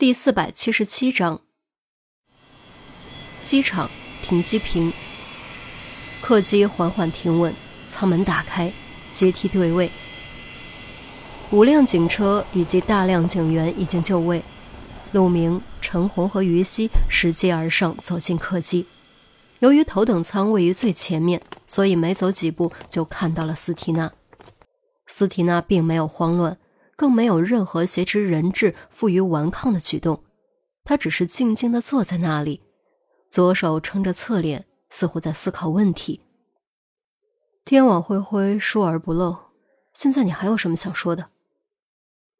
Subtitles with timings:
[0.00, 1.42] 第四百七十七章，
[3.42, 3.90] 机场
[4.22, 4.90] 停机坪，
[6.22, 7.54] 客机缓缓停稳，
[7.86, 8.72] 舱门打开，
[9.12, 9.90] 阶梯对位，
[11.50, 14.42] 五辆警车以及大量警员已经就位。
[15.12, 18.86] 陆明、陈红和于西拾阶而上，走进客机。
[19.58, 24.10] 由于头等舱位于最前面，所以没走几步就看到了斯提娜。
[25.06, 26.56] 斯提娜并没有慌乱。
[27.00, 30.22] 更没有任何挟持人质、负隅顽抗的举动，
[30.84, 32.62] 他只是静静的坐在那里，
[33.30, 36.20] 左手撑着侧脸，似乎在思考问题。
[37.64, 39.34] 天网恢恢，疏而不漏。
[39.94, 41.30] 现在你还有什么想说的？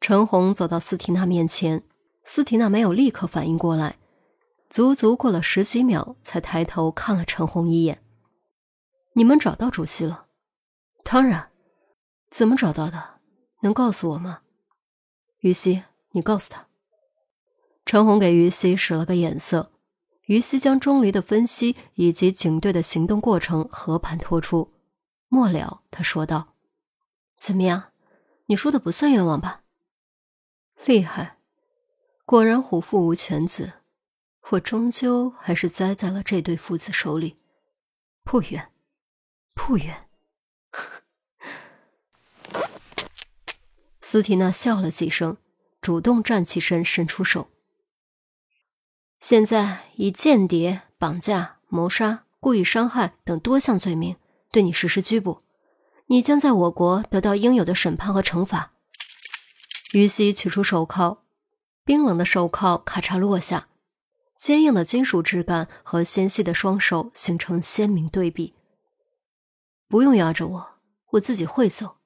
[0.00, 1.82] 陈红走到斯提娜面前，
[2.24, 3.98] 斯提娜没有立刻反应过来，
[4.70, 8.00] 足足过了十几秒，才抬头看了陈红一眼。
[9.14, 10.26] 你们找到主席了？
[11.02, 11.50] 当然。
[12.30, 13.18] 怎么找到的？
[13.62, 14.42] 能告诉我吗？
[15.44, 16.68] 于西，你告诉他。
[17.84, 19.72] 陈红给于西使了个眼色，
[20.22, 24.72] 于西将钟离的分析以及警队的行动过程和盘托出。
[25.28, 26.54] 末了，他说道
[27.38, 27.92] ：“怎么样？
[28.46, 29.64] 你说的不算冤枉吧？
[30.86, 31.36] 厉害，
[32.24, 33.74] 果然虎父无犬子。
[34.48, 37.36] 我终究还是栽在了这对父子手里。
[38.22, 38.72] 不冤，
[39.52, 40.08] 不冤。”
[44.00, 45.36] 斯提娜笑了几声，
[45.84, 47.50] 主动站起身，伸出手。
[49.20, 54.16] 现在以间谍、绑架、谋杀、故意伤害等多项罪名
[54.50, 55.42] 对你实施拘捕，
[56.06, 58.72] 你将在我国得到应有的审判和惩罚。
[59.92, 61.18] 于西取出手铐，
[61.84, 63.68] 冰冷的手铐咔嚓落下，
[64.34, 68.54] 坚硬的金属质感和纤细的双手形成鲜明对比。
[69.86, 70.66] 不用压着我，
[71.10, 71.98] 我自己会走。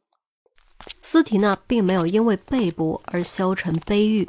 [1.02, 4.28] 斯提娜并没有因为被捕而消沉悲郁，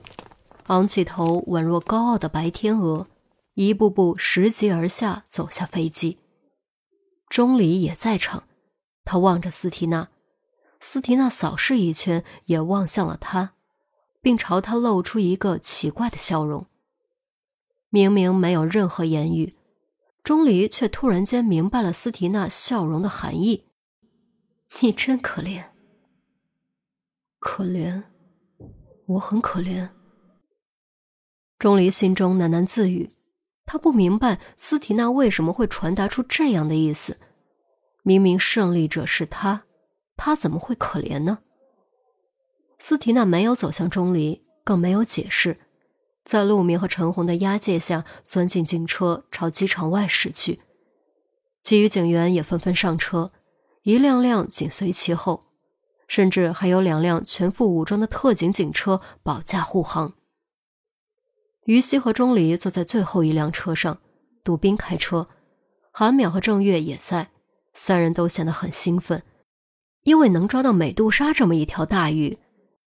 [0.67, 3.08] 昂起头，宛若高傲的白天鹅，
[3.53, 6.17] 一步步拾级而下，走下飞机。
[7.27, 8.43] 钟离也在场，
[9.05, 10.10] 他望着斯提娜，
[10.80, 13.54] 斯提娜扫视一圈，也望向了他，
[14.21, 16.66] 并朝他露出一个奇怪的笑容。
[17.89, 19.55] 明明没有任何言语，
[20.23, 23.66] 钟离却突然间明白了斯提娜笑容的含义。
[24.81, 25.66] 你真可怜。
[27.39, 28.04] 可怜，
[29.05, 29.89] 我很可怜。
[31.58, 33.14] 钟离心中喃喃自语，
[33.66, 37.17] 他不明白斯提娜为什么会传达出这样的意思。
[38.04, 39.64] 明明胜利者是他，
[40.17, 41.39] 他怎么会可怜呢？
[42.78, 45.58] 斯提娜没有走向钟离，更没有解释，
[46.23, 50.61] 在陆明和陈红的押解下，钻进警车，朝机场外驶去。
[51.61, 53.32] 其余警员也纷纷上车，
[53.83, 55.48] 一辆辆紧随其后。
[56.09, 60.11] 甚至还有两辆全副武装的特警警车保驾护航。
[61.65, 63.99] 于西和钟离坐在最后一辆车上，
[64.43, 65.27] 杜宾开车，
[65.92, 67.30] 韩淼和郑月也在，
[67.73, 69.21] 三人都显得很兴奋，
[70.03, 72.39] 因为能抓到美杜莎这么一条大鱼，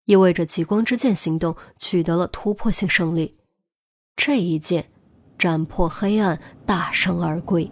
[0.05, 3.37] 意味着极光之剑行动取得了突破性胜利。
[4.15, 4.91] 这一剑
[5.37, 7.71] 斩破黑暗，大胜而归。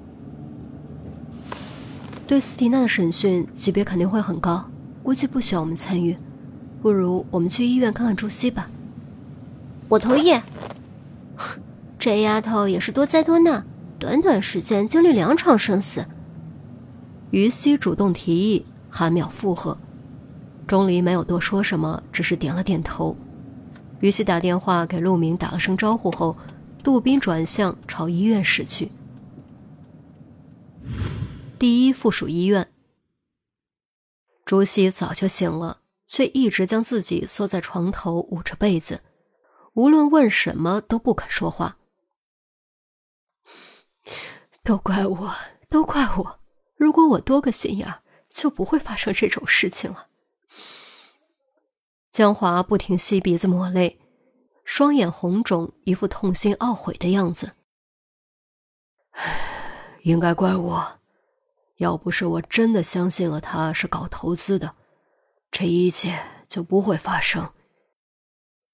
[2.27, 4.69] 对斯蒂娜的审讯级别肯定会很高。
[5.09, 6.15] 估计不需要我们参与，
[6.83, 8.69] 不如我们去医院看看朱熹吧。
[9.87, 10.39] 我同意。
[11.97, 13.65] 这丫头也是多灾多难，
[13.97, 16.05] 短短时间经历两场生死。
[17.31, 19.75] 于西主动提议，韩淼附和。
[20.67, 23.17] 钟离没有多说什么，只是点了点头。
[24.01, 26.37] 于西打电话给陆明打了声招呼后，
[26.83, 28.91] 杜宾转向朝医院驶去。
[31.57, 32.67] 第一附属医院。
[34.49, 39.03] 朱熹早就醒了，却一直将自己缩在床头，捂着被子，
[39.73, 41.77] 无论问什么都不肯说话。
[44.65, 45.35] 都怪我，
[45.69, 46.39] 都怪我！
[46.75, 48.01] 如果我多个心眼，
[48.31, 50.07] 就不会发生这种事情了。
[52.09, 54.01] 江华不停吸鼻子抹泪，
[54.65, 57.51] 双眼红肿，一副痛心懊悔的样子。
[60.01, 60.98] 应该怪我。
[61.79, 64.75] 要不是我真的相信了他是搞投资的，
[65.49, 67.51] 这一切就不会发生。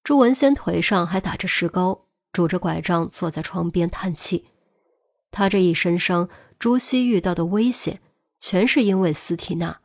[0.03, 4.47] 朱文仙腿上还打着石膏，拄着拐杖坐在床边叹气。
[5.29, 8.01] 他这一身伤，朱熹遇到的危险，
[8.39, 9.81] 全是因为斯提娜。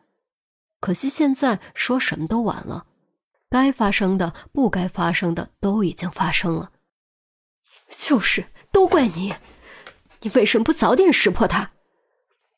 [0.81, 2.87] 可惜现在说什么都晚了，
[3.51, 6.73] 该发生的、不该发生的都已经发生了。
[7.91, 9.35] 就是，都怪你！
[10.23, 11.71] 你为什么不早点识破他？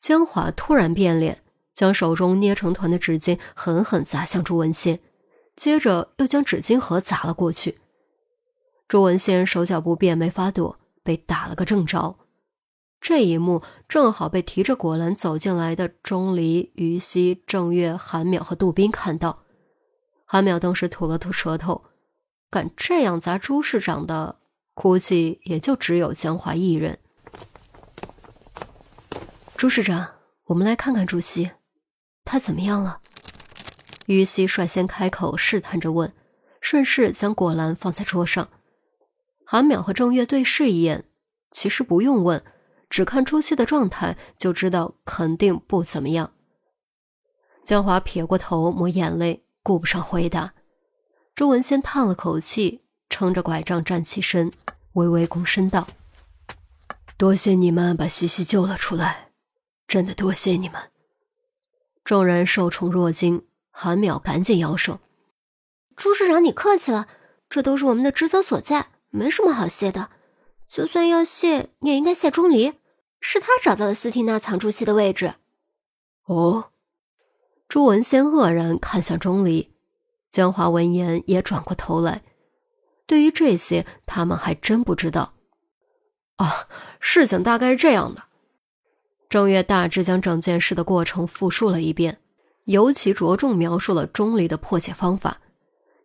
[0.03, 1.41] 江华突然变脸，
[1.73, 4.99] 将手中捏成团的纸巾狠狠砸向朱文仙，
[5.55, 7.77] 接着又将纸巾盒砸了过去。
[8.89, 12.17] 朱文宪手脚不便，没法躲，被打了个正着。
[12.99, 19.43] 这一幕正好被提着果篮走进来的钟离、于西、郑月、韩淼和杜宾看到。
[20.25, 21.81] 韩淼当时吐了吐舌头，
[22.49, 24.35] 敢这样砸朱市长的，
[24.73, 26.99] 估计也就只有江华一人。
[29.55, 30.05] 朱市长，
[30.45, 31.51] 我们来看看朱熹，
[32.25, 32.99] 他怎么样了？
[34.07, 36.11] 于西率先开口试探着问，
[36.59, 38.49] 顺势将果篮放在桌上。
[39.45, 41.05] 韩淼和郑月对视一眼，
[41.51, 42.43] 其实不用问。
[42.89, 46.33] 只看朱熹的状态就知道肯定不怎么样。
[47.63, 50.53] 江华撇过头抹眼泪，顾不上回答。
[51.33, 54.51] 朱文先叹了口气，撑着拐杖站起身，
[54.91, 55.87] 微微躬身道
[57.17, 59.22] ：“多谢你们把西西救了出来，
[59.87, 60.91] 真的多谢你们。”
[62.03, 64.99] 众人受宠若惊，韩淼赶紧摇手
[65.95, 67.07] ：“朱市长，你客气了，
[67.49, 70.09] 这都是我们的职责所在，没什么好谢的。
[70.67, 72.73] 就算要谢，你也应该谢钟离。”
[73.25, 75.35] 是他找到了斯蒂娜藏朱熹的位置。
[76.25, 76.71] 哦，
[77.69, 79.73] 朱文先愕然看向钟离，
[80.29, 82.21] 江华闻言也转过头来。
[83.05, 85.35] 对于这些，他们还真不知道。
[86.35, 86.67] 啊，
[86.99, 88.23] 事情大概是这样的。
[89.33, 92.19] 郑月大致将整件事的过程复述了一遍，
[92.65, 95.39] 尤其着重描述了钟离的破解方法，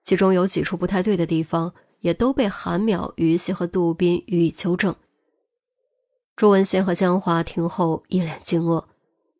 [0.03, 4.97] 其中有几处不太对的地方，也都被韩淼、于西和杜宾予以纠正。
[6.37, 8.87] 朱文宪和江华听后一脸惊愕，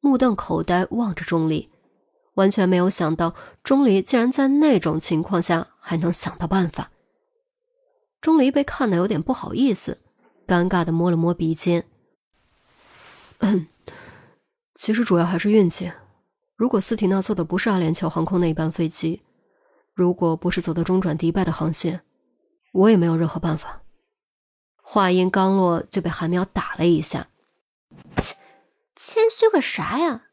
[0.03, 1.71] 目瞪口呆望着钟离，
[2.35, 6.91] 完全没有想到钟离竟然在那种情况下还能想到办法。
[8.21, 9.97] 钟离被看得有点不好意思，
[10.47, 11.87] 尴尬的摸了摸鼻尖。
[14.79, 15.93] 其实主要还是运气。
[16.55, 19.23] 如果斯提娜坐的不是阿联酋航空那一班飞机，
[19.93, 22.03] 如果不是走的中转迪拜的航线，
[22.73, 23.83] 我也没有任何办法。
[24.81, 27.27] 话音刚落，就被韩淼打了一下。
[28.19, 28.37] 切，
[28.95, 30.27] 谦虚个啥呀？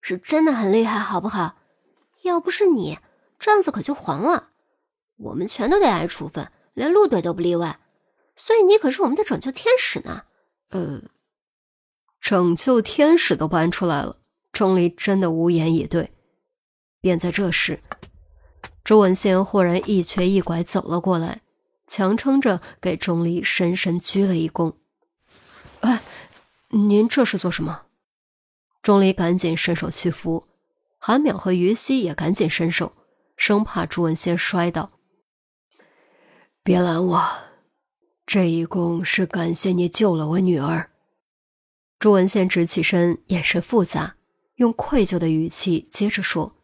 [0.00, 1.56] 是真的很厉害，好不好？
[2.22, 3.00] 要不是你，
[3.40, 4.50] 这子可就黄了，
[5.16, 7.80] 我们全都得挨处分，连陆队都不例外。
[8.36, 10.22] 所以你可是我们的拯救天使呢。
[10.70, 11.02] 呃，
[12.30, 14.16] 拯救天使都搬出来了，
[14.52, 16.12] 钟离真的无言以对。
[17.00, 17.80] 便在这时，
[18.84, 21.40] 周文宪忽然一瘸一拐走了过来。
[21.88, 24.74] 强撑着给钟离深深鞠了一躬。
[25.80, 26.02] 哎，
[26.68, 27.82] 您这是做什么？
[28.80, 30.44] 钟离赶紧伸手去扶，
[30.98, 32.92] 韩淼和于西也赶紧伸手，
[33.36, 34.92] 生怕朱文先摔倒。
[36.62, 37.28] 别拦我，
[38.24, 40.90] 这一躬是感谢你救了我女儿。
[42.00, 44.16] 朱文宪直起身，眼神复杂，
[44.54, 46.56] 用愧疚的语气接着说：“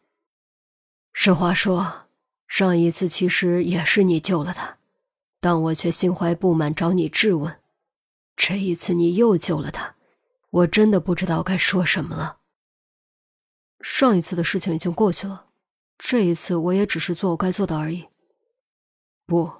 [1.12, 2.06] 实话说，
[2.48, 4.78] 上一次其实也是你救了他。”
[5.38, 7.60] 但我却心怀不满，找你质问。
[8.34, 9.96] 这一次你又救了他，
[10.48, 12.38] 我真的不知道该说什么了。
[13.82, 15.48] 上一次的事情已经过去了，
[15.98, 18.06] 这一次我也只是做我该做的而已。
[19.26, 19.52] 不，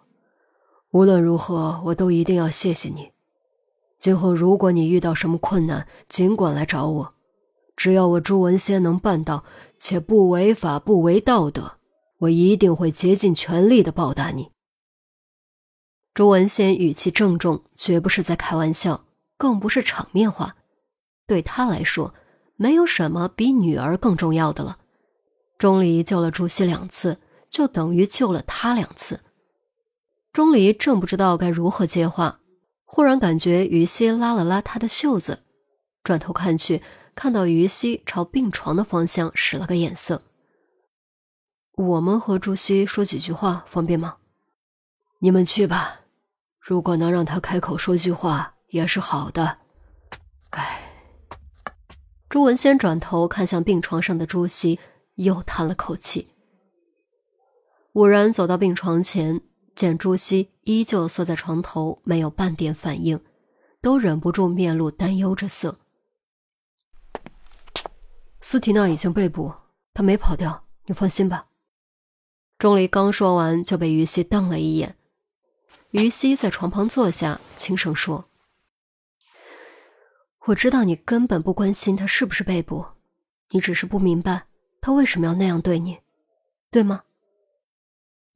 [0.93, 3.13] 无论如何，我都一定要谢谢你。
[3.99, 7.15] 今后如果你遇到什么困难，尽管来找我。
[7.77, 9.45] 只要我朱文先能办到，
[9.79, 11.79] 且不违法不违道德，
[12.19, 14.51] 我一定会竭尽全力的报答你。
[16.15, 19.05] 朱文先语气郑重，绝不是在开玩笑，
[19.37, 20.57] 更不是场面话。
[21.27, 22.15] 对他来说，
[22.57, 24.79] 没有什么比女儿更重要的了。
[25.59, 27.19] 钟离救了朱熹两次，
[27.51, 29.21] 就等于救了他两次。
[30.33, 32.41] 钟离正不知道该如何接话，
[32.87, 35.43] 忽然感觉于西拉了拉他的袖子，
[36.03, 36.83] 转头看去，
[37.15, 40.23] 看到于西朝病床的方向使了个眼色。
[41.77, 44.17] 我们和朱熹说几句话，方便吗？
[45.19, 46.01] 你们去吧。
[46.59, 49.59] 如果能让他开口说句话，也是好的。
[50.51, 50.81] 唉，
[52.29, 54.79] 朱文先转头看向病床上的朱熹，
[55.17, 56.29] 又叹了口气。
[57.93, 59.43] 五人走到病床前，
[59.77, 63.23] 见朱熹依旧缩在床头，没有半点反应，
[63.83, 65.79] 都忍不住面露担忧之色。
[68.41, 69.53] 斯提娜已经被捕，
[69.93, 71.47] 她没跑掉，你放心吧。
[72.59, 74.97] 钟离刚说完，就被于西瞪了一眼。
[75.91, 78.25] 于西在床旁坐下，轻声说
[80.47, 82.85] ：“我知道你根本不关心他是不是被捕，
[83.51, 84.47] 你只是不明白
[84.81, 85.99] 他为什么要那样对你，
[86.71, 87.03] 对吗？”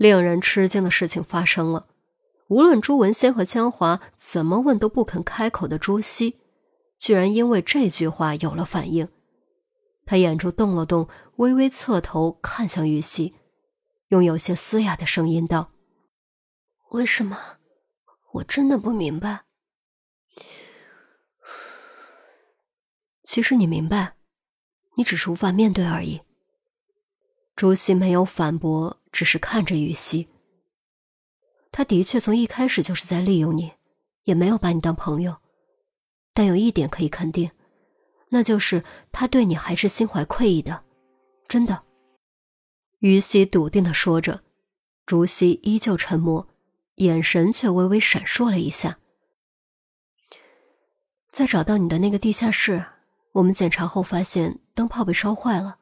[0.01, 1.87] 令人吃惊的事情发生了，
[2.49, 6.41] 无论朱文先和江华怎么问都不肯开口的朱熹，
[6.99, 9.07] 居然因为这句话有了反应。
[10.07, 13.35] 他眼珠动了动，微微侧头看向玉溪，
[14.09, 15.71] 用有些嘶哑的声音道。
[16.93, 17.37] 为什么？
[18.33, 19.43] 我真的不明白。
[23.23, 24.15] 其实你明白，
[24.97, 26.23] 你只是无法面对而已。
[27.61, 30.31] 朱熹没有反驳，只是看着于西。
[31.71, 33.71] 他的确从一开始就是在利用你，
[34.25, 35.37] 也没有把你当朋友。
[36.33, 37.51] 但有一点可以肯定，
[38.31, 40.83] 那就是他对你还是心怀愧意的，
[41.49, 41.83] 真的。
[43.01, 44.43] 于西笃定的说着，
[45.05, 46.49] 朱熹依旧沉默，
[46.95, 48.99] 眼神却微微闪烁了一下。
[51.31, 52.83] 在找到你的那个地下室，
[53.33, 55.77] 我们检查后发现灯泡被烧坏了，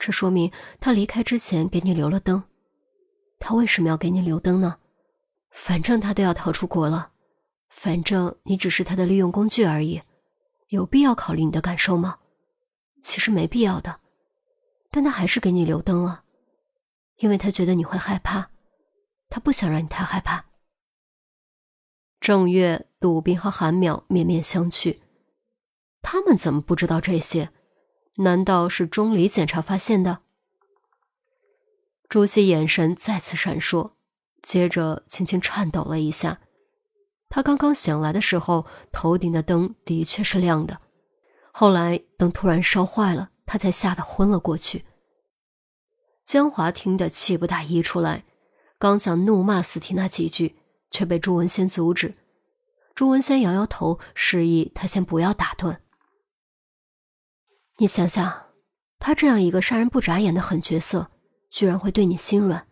[0.00, 2.42] 这说明他离开之前给你留了灯。
[3.38, 4.78] 他为什么要给你留灯呢？
[5.50, 7.12] 反正他都要逃出国了。
[7.68, 10.00] 反正你只是他的利用工具而已，
[10.68, 12.18] 有必要考虑你的感受吗？
[13.02, 14.00] 其实没必要的，
[14.90, 16.24] 但他还是给你留灯了，
[17.18, 18.50] 因为他觉得你会害怕，
[19.28, 20.46] 他不想让你太害怕。
[22.20, 24.98] 正月、杜斌和韩淼面面相觑，
[26.02, 27.50] 他们怎么不知道这些？
[28.20, 30.20] 难道是钟离检查发现的？
[32.08, 33.92] 朱熹眼神再次闪烁，
[34.42, 36.40] 接着轻轻颤抖了一下。
[37.30, 40.80] 他刚刚醒来的时候，头顶的灯的确是亮的。
[41.52, 44.84] 后来灯突然烧坏了，他才吓得昏了过去。
[46.26, 48.24] 江华听得气不打一处来，
[48.78, 50.56] 刚想怒骂斯提娜几句，
[50.90, 52.14] 却被朱文先阻止。
[52.94, 55.80] 朱文先摇摇头，示意他先不要打断。
[57.80, 58.30] 你想想，
[58.98, 61.10] 他这样一个杀人不眨眼的狠角色，
[61.48, 62.66] 居然会对你心软，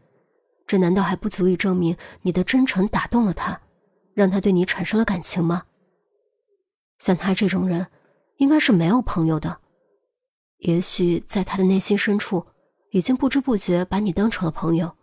[0.66, 3.58] 这难道还不足以证明你的真诚打动了他？
[4.12, 5.64] 让他对你产生了感情吗？
[6.98, 7.86] 像他这种人，
[8.36, 9.58] 应该是没有朋友的。
[10.58, 12.44] 也许在他的内心深处，
[12.90, 14.94] 已经不知不觉把你当成了朋友，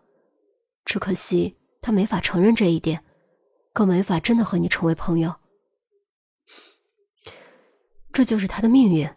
[0.85, 3.03] 只可惜他没法承认这一点，
[3.73, 5.33] 更没法真的和你成为朋友。
[8.13, 9.09] 这就是他的命运。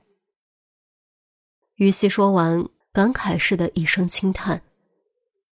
[1.78, 4.62] 于西说完，感慨似的一声轻叹，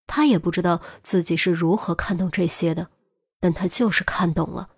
[0.07, 2.89] 他也不知道自己是如何看懂这些的。
[3.39, 4.71] 但他就是看懂了。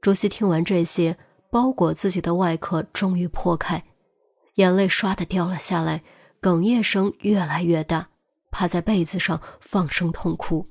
[0.00, 1.18] 朱熹听完这些，
[1.50, 3.84] 包裹自己的外壳终于破开，
[4.54, 6.02] 眼泪唰的掉了下来，
[6.40, 8.08] 哽咽声越来越大，
[8.50, 10.66] 趴在被子上放声痛哭。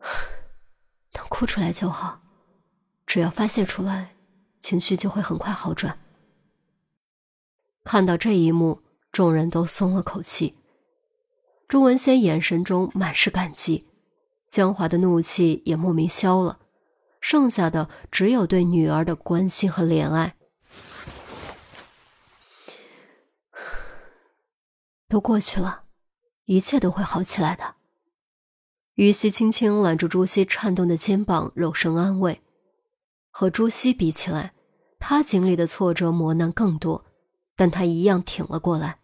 [1.12, 2.22] 能哭出来就好，
[3.06, 4.16] 只要发泄出来，
[4.60, 5.96] 情绪就会很快好转。
[7.84, 10.56] 看到这一幕，众人都松了口气。
[11.68, 13.86] 朱文先眼神中满是感激。
[14.50, 16.60] 江华的怒气也莫名消了，
[17.20, 20.36] 剩下的只有对女儿的关心和怜爱。
[25.08, 25.84] 都过去了，
[26.44, 27.74] 一切都会好起来的。
[28.94, 32.40] 于西轻轻揽住朱熹颤动的肩膀，柔声安慰。
[33.30, 34.54] 和朱熹比起来，
[34.98, 37.04] 他经历的挫折磨难更多，
[37.56, 38.98] 但他一样挺了过来，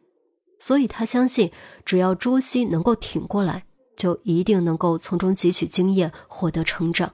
[0.58, 1.50] 所以他相信，
[1.84, 3.64] 只要朱熹能够挺过来。
[3.96, 7.12] 就一定能够从中汲取经验，获得成长。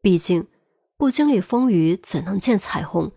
[0.00, 0.46] 毕竟，
[0.96, 3.12] 不经历风雨，怎能见彩虹？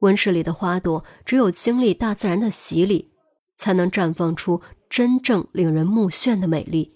[0.00, 3.12] 温室里的花朵，只有经历大自然的洗礼，
[3.56, 6.95] 才能绽放出真正令人目眩的美丽。